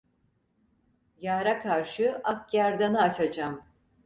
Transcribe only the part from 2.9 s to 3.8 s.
açacam.